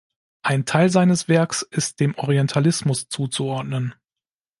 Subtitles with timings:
[0.41, 3.93] Ein Teil seines Werks ist dem Orientalismus zuzuordnen.